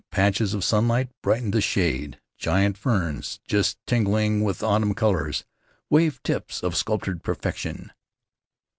Patches 0.09 0.55
of 0.55 0.63
sunlight 0.63 1.11
brightened 1.21 1.53
the 1.53 1.61
shade. 1.61 2.19
Giant 2.35 2.75
ferns, 2.75 3.39
just 3.45 3.77
tinging 3.85 4.43
with 4.43 4.63
autumn 4.63 4.95
colors, 4.95 5.45
waved 5.91 6.23
tips 6.23 6.63
of 6.63 6.75
sculptured 6.75 7.21
perfection. 7.21 7.91